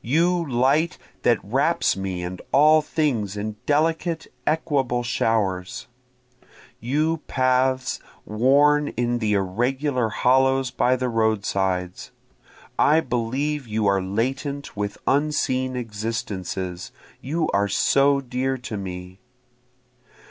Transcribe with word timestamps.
You 0.00 0.42
light 0.50 0.96
that 1.24 1.44
wraps 1.44 1.94
me 1.94 2.22
and 2.22 2.40
all 2.52 2.80
things 2.80 3.36
in 3.36 3.56
delicate 3.66 4.26
equable 4.46 5.02
showers! 5.02 5.88
You 6.80 7.18
paths 7.26 8.00
worn 8.24 8.88
in 8.96 9.18
the 9.18 9.34
irregular 9.34 10.08
hollows 10.08 10.70
by 10.70 10.96
the 10.96 11.10
roadsides! 11.10 12.12
I 12.78 13.00
believe 13.00 13.68
you 13.68 13.84
are 13.86 14.00
latent 14.00 14.74
with 14.74 14.96
unseen 15.06 15.76
existences, 15.76 16.90
you 17.20 17.50
are 17.52 17.68
so 17.68 18.22
dear 18.22 18.56
to 18.56 18.78
me. 18.78 19.18